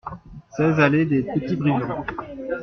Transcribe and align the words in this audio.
seize 0.49 0.79
allée 0.81 1.05
des 1.05 1.21
Petits 1.21 1.55
Brivins 1.57 2.03